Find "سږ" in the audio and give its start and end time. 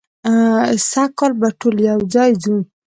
0.89-1.09